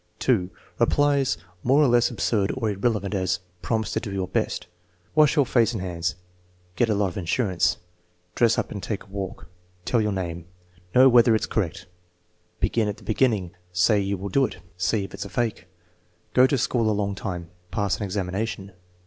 (2) 0.17 0.49
Replies 0.79 1.37
more 1.61 1.83
or 1.83 1.87
less 1.87 2.09
absurd 2.09 2.51
or 2.57 2.71
irrelevant; 2.71 3.13
as: 3.13 3.37
"Promise 3.61 3.91
to 3.91 3.99
do 3.99 4.11
your 4.11 4.27
best." 4.27 4.65
"Wash 5.13 5.35
your 5.35 5.45
face 5.45 5.73
and 5.73 5.81
hands." 5.83 6.15
"Get 6.75 6.89
a 6.89 6.95
lot 6.95 7.09
of 7.09 7.17
insurance." 7.19 7.77
"Dress 8.33 8.57
up 8.57 8.71
and 8.71 8.81
take 8.81 9.03
a 9.03 9.11
walk." 9.11 9.47
"Tell 9.85 10.01
your 10.01 10.11
name." 10.11 10.47
"Know 10.95 11.07
whether 11.07 11.35
it's 11.35 11.45
correct." 11.45 11.85
"Begin 12.59 12.87
at 12.87 12.97
the 12.97 13.03
beginning." 13.03 13.51
"Say 13.71 13.99
you 13.99 14.17
will 14.17 14.29
do 14.29 14.43
it." 14.47 14.57
"See 14.75 15.03
if 15.03 15.13
it's 15.13 15.25
a 15.25 15.29
fake." 15.29 15.67
"Go 16.33 16.47
to 16.47 16.57
school 16.57 16.89
a 16.89 16.93
long 16.97 17.13
time." 17.13 17.51
"Pass 17.69 17.97
an 17.97 18.03
examination." 18.03 18.71